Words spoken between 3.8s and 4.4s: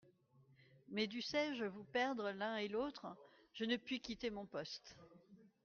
quitter